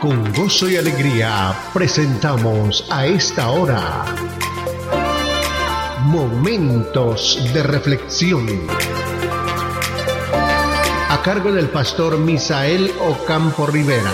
[0.00, 4.06] Con gozo y alegría presentamos a esta hora
[6.06, 8.46] Momentos de Reflexión.
[11.10, 14.10] A cargo del pastor Misael Ocampo Rivera.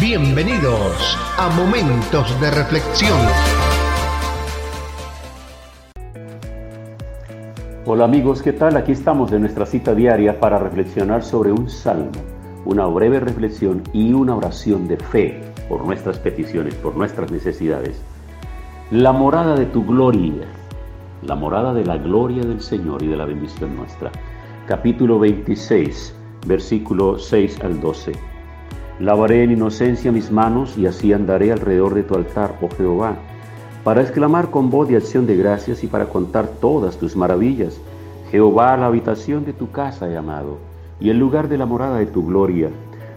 [0.00, 3.20] Bienvenidos a Momentos de Reflexión.
[7.84, 8.78] Hola amigos, ¿qué tal?
[8.78, 12.35] Aquí estamos en nuestra cita diaria para reflexionar sobre un salmo
[12.66, 18.02] una breve reflexión y una oración de fe por nuestras peticiones, por nuestras necesidades.
[18.90, 20.46] La morada de tu gloria,
[21.22, 24.10] la morada de la gloria del Señor y de la bendición nuestra.
[24.66, 26.12] Capítulo 26,
[26.46, 28.12] versículo 6 al 12.
[28.98, 33.16] Lavaré en inocencia mis manos y así andaré alrededor de tu altar, oh Jehová,
[33.84, 37.80] para exclamar con voz de acción de gracias y para contar todas tus maravillas.
[38.32, 40.65] Jehová, la habitación de tu casa he amado
[41.00, 42.70] y el lugar de la morada de tu gloria.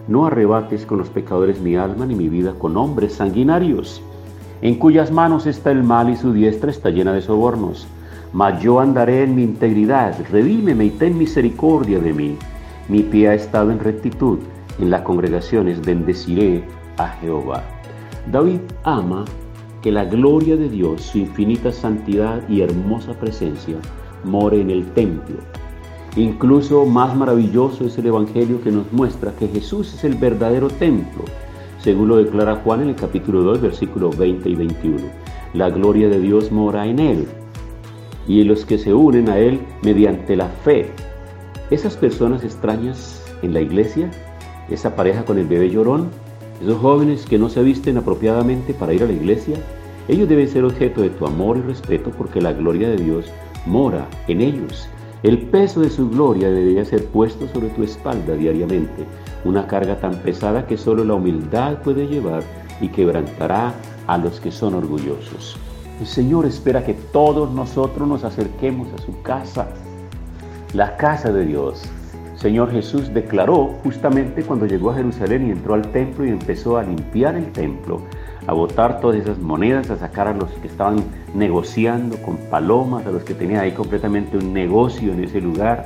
[0.08, 4.02] No arrebates con los pecadores mi alma ni mi vida con hombres sanguinarios,
[4.62, 7.86] en cuyas manos está el mal y su diestra está llena de sobornos.
[8.32, 12.36] Mas yo andaré en mi integridad, redímeme y ten misericordia de mí.
[12.88, 14.38] Mi pie ha estado en rectitud,
[14.78, 16.64] en las congregaciones bendeciré
[16.96, 17.62] a Jehová.
[18.30, 19.24] David ama
[19.82, 23.76] que la gloria de Dios, su infinita santidad y hermosa presencia,
[24.24, 25.36] more en el templo,
[26.16, 31.24] Incluso más maravilloso es el Evangelio que nos muestra que Jesús es el verdadero templo,
[31.78, 34.98] según lo declara Juan en el capítulo 2, versículos 20 y 21.
[35.54, 37.28] La gloria de Dios mora en Él
[38.26, 40.90] y en los que se unen a Él mediante la fe.
[41.70, 44.10] Esas personas extrañas en la iglesia,
[44.68, 46.08] esa pareja con el bebé llorón,
[46.60, 49.56] esos jóvenes que no se visten apropiadamente para ir a la iglesia,
[50.08, 53.26] ellos deben ser objeto de tu amor y respeto porque la gloria de Dios
[53.64, 54.88] mora en ellos
[55.22, 59.04] el peso de su gloria debería ser puesto sobre tu espalda diariamente,
[59.44, 62.42] una carga tan pesada que solo la humildad puede llevar
[62.80, 63.74] y quebrantará
[64.06, 65.58] a los que son orgullosos.
[66.00, 69.68] El Señor espera que todos nosotros nos acerquemos a su casa,
[70.72, 71.82] la casa de Dios.
[72.36, 76.82] Señor Jesús declaró justamente cuando llegó a Jerusalén y entró al templo y empezó a
[76.82, 78.00] limpiar el templo,
[78.46, 83.10] a botar todas esas monedas, a sacar a los que estaban negociando con palomas, a
[83.10, 85.84] los que tenían ahí completamente un negocio en ese lugar.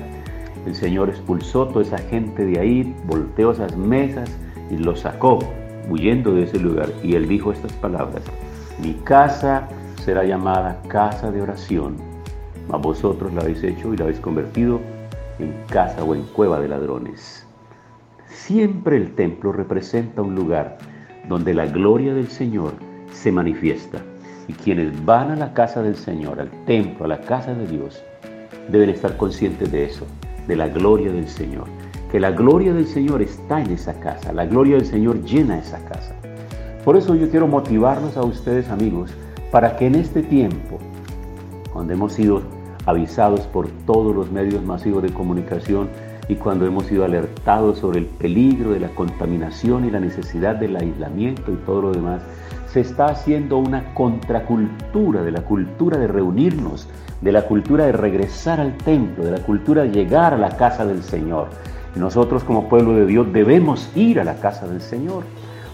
[0.66, 4.31] El Señor expulsó toda esa gente de ahí, volteó esas mesas
[4.70, 5.38] y los sacó,
[5.91, 6.88] huyendo de ese lugar.
[7.03, 8.22] Y él dijo estas palabras,
[8.82, 9.69] mi casa
[10.03, 11.97] será llamada casa de oración,
[12.69, 14.81] mas vosotros la habéis hecho y la habéis convertido
[15.38, 17.47] en casa o en cueva de ladrones.
[18.26, 20.78] Siempre el templo representa un lugar
[21.28, 22.72] donde la gloria del Señor
[23.12, 23.98] se manifiesta.
[24.46, 28.02] Y quienes van a la casa del Señor, al templo, a la casa de Dios,
[28.68, 30.06] deben estar conscientes de eso,
[30.46, 31.64] de la gloria del Señor.
[32.10, 35.84] Que la gloria del Señor está en esa casa, la gloria del Señor llena esa
[35.86, 36.14] casa.
[36.84, 39.10] Por eso yo quiero motivarlos a ustedes amigos,
[39.50, 40.78] para que en este tiempo,
[41.72, 42.42] donde hemos sido
[42.86, 45.88] avisados por todos los medios masivos de comunicación,
[46.28, 50.76] y cuando hemos sido alertados sobre el peligro de la contaminación y la necesidad del
[50.76, 52.22] aislamiento y todo lo demás,
[52.72, 56.88] se está haciendo una contracultura de la cultura de reunirnos,
[57.20, 60.84] de la cultura de regresar al templo, de la cultura de llegar a la casa
[60.84, 61.48] del Señor.
[61.94, 65.22] nosotros como pueblo de Dios debemos ir a la casa del Señor.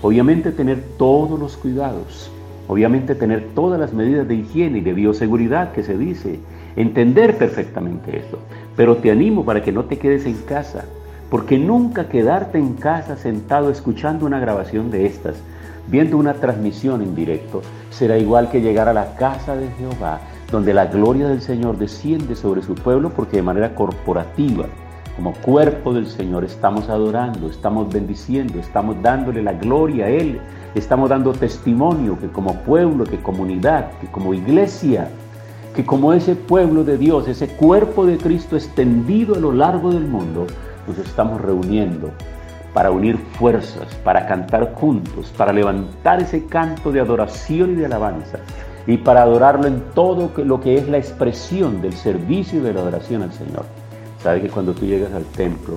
[0.02, 2.30] Obviamente tener todos los cuidados,
[2.68, 6.38] obviamente tener todas las medidas de higiene y de bioseguridad que se dice,
[6.80, 8.38] entender perfectamente esto.
[8.76, 10.84] Pero te animo para que no te quedes en casa,
[11.30, 15.36] porque nunca quedarte en casa sentado escuchando una grabación de estas,
[15.86, 20.20] viendo una transmisión en directo, será igual que llegar a la casa de Jehová,
[20.50, 24.66] donde la gloria del Señor desciende sobre su pueblo, porque de manera corporativa,
[25.16, 30.40] como cuerpo del Señor, estamos adorando, estamos bendiciendo, estamos dándole la gloria a Él,
[30.74, 35.08] estamos dando testimonio que como pueblo, que comunidad, que como iglesia,
[35.74, 40.06] que como ese pueblo de Dios, ese cuerpo de Cristo extendido a lo largo del
[40.06, 40.46] mundo,
[40.86, 42.10] nos estamos reuniendo
[42.74, 48.38] para unir fuerzas, para cantar juntos, para levantar ese canto de adoración y de alabanza
[48.86, 52.80] y para adorarlo en todo lo que es la expresión del servicio y de la
[52.80, 53.64] adoración al Señor.
[54.22, 55.76] Sabe que cuando tú llegas al templo,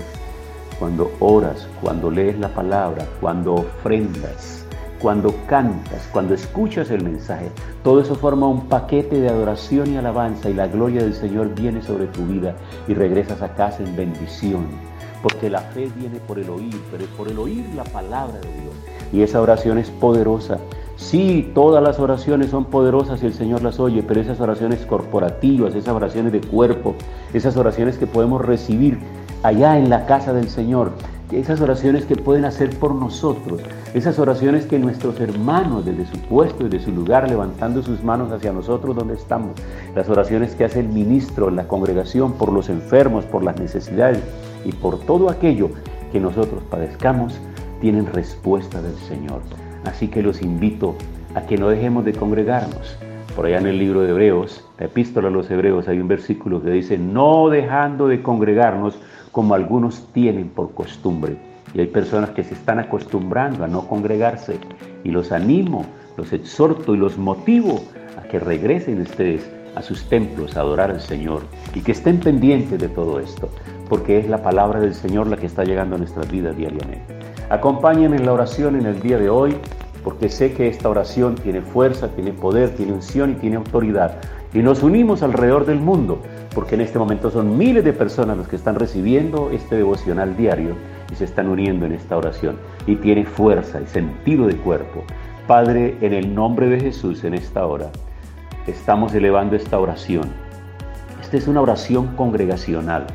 [0.79, 4.62] cuando oras, cuando lees la palabra, cuando ofrendas,
[5.03, 7.51] cuando cantas, cuando escuchas el mensaje,
[7.83, 11.81] todo eso forma un paquete de adoración y alabanza y la gloria del Señor viene
[11.81, 12.55] sobre tu vida
[12.87, 14.65] y regresas a casa en bendición.
[15.21, 18.47] Porque la fe viene por el oír, pero es por el oír la palabra de
[18.47, 18.73] Dios.
[19.11, 20.57] Y esa oración es poderosa.
[20.95, 25.75] Sí, todas las oraciones son poderosas y el Señor las oye, pero esas oraciones corporativas,
[25.75, 26.95] esas oraciones de cuerpo,
[27.33, 28.99] esas oraciones que podemos recibir
[29.43, 30.93] allá en la casa del Señor,
[31.35, 33.61] esas oraciones que pueden hacer por nosotros,
[33.93, 38.31] esas oraciones que nuestros hermanos desde su puesto y de su lugar levantando sus manos
[38.31, 39.51] hacia nosotros donde estamos,
[39.95, 44.21] las oraciones que hace el ministro en la congregación por los enfermos, por las necesidades
[44.65, 45.69] y por todo aquello
[46.11, 47.39] que nosotros padezcamos,
[47.81, 49.41] tienen respuesta del Señor.
[49.85, 50.95] Así que los invito
[51.35, 52.97] a que no dejemos de congregarnos.
[53.35, 56.61] Por allá en el libro de Hebreos, la epístola a los Hebreos, hay un versículo
[56.61, 58.99] que dice, no dejando de congregarnos
[59.33, 61.35] como algunos tienen por costumbre.
[61.73, 64.59] Y hay personas que se están acostumbrando a no congregarse.
[65.03, 65.85] Y los animo,
[66.15, 67.81] los exhorto y los motivo
[68.17, 71.41] a que regresen ustedes a sus templos a adorar al Señor
[71.73, 73.49] y que estén pendientes de todo esto,
[73.89, 77.01] porque es la palabra del Señor la que está llegando a nuestras vidas diariamente.
[77.49, 79.55] Acompáñenme en la oración en el día de hoy,
[80.03, 84.19] porque sé que esta oración tiene fuerza, tiene poder, tiene unción y tiene autoridad.
[84.53, 86.21] Y nos unimos alrededor del mundo
[86.53, 90.75] porque en este momento son miles de personas los que están recibiendo este devocional diario
[91.11, 92.57] y se están uniendo en esta oración.
[92.85, 95.03] Y tiene fuerza y sentido de cuerpo.
[95.47, 97.91] Padre, en el nombre de Jesús en esta hora,
[98.67, 100.31] estamos elevando esta oración.
[101.21, 103.07] Esta es una oración congregacional.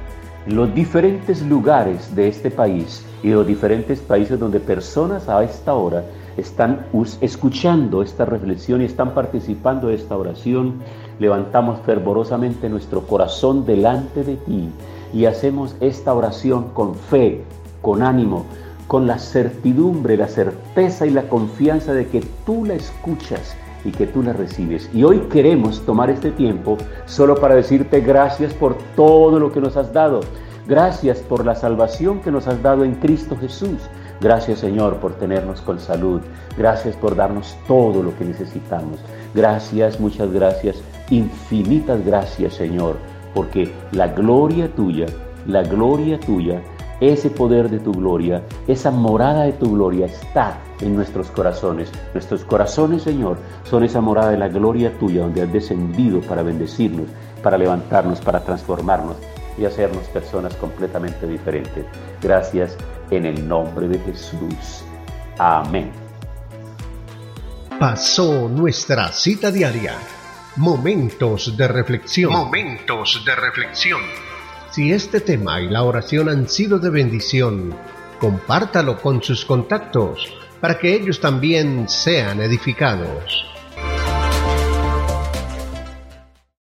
[0.49, 6.05] Los diferentes lugares de este país y los diferentes países donde personas a esta hora
[6.39, 6.87] están
[7.21, 10.77] escuchando esta reflexión y están participando de esta oración,
[11.19, 14.71] levantamos fervorosamente nuestro corazón delante de ti
[15.13, 17.43] y hacemos esta oración con fe,
[17.83, 18.47] con ánimo,
[18.87, 23.55] con la certidumbre, la certeza y la confianza de que tú la escuchas
[23.89, 24.91] y que tú la recibes.
[24.93, 26.77] Y hoy queremos tomar este tiempo
[27.07, 30.21] solo para decirte gracias por todo lo que nos has dado.
[30.67, 33.79] Gracias por la salvación que nos has dado en Cristo Jesús.
[34.21, 36.21] Gracias Señor por tenernos con salud.
[36.59, 39.01] Gracias por darnos todo lo que necesitamos.
[39.35, 40.77] Gracias, muchas gracias,
[41.09, 42.97] infinitas gracias Señor,
[43.35, 45.07] porque la gloria tuya,
[45.47, 46.61] la gloria tuya,
[47.01, 51.91] ese poder de tu gloria, esa morada de tu gloria está en nuestros corazones.
[52.13, 57.09] Nuestros corazones, Señor, son esa morada de la gloria tuya donde has descendido para bendecirnos,
[57.43, 59.17] para levantarnos, para transformarnos
[59.57, 61.85] y hacernos personas completamente diferentes.
[62.23, 62.77] Gracias
[63.11, 64.85] en el nombre de Jesús.
[65.39, 65.93] Amén.
[67.79, 69.95] Pasó nuestra cita diaria.
[70.57, 72.33] Momentos de reflexión.
[72.33, 74.01] Momentos de reflexión.
[74.79, 77.75] Si este tema y la oración han sido de bendición,
[78.21, 83.58] compártalo con sus contactos para que ellos también sean edificados.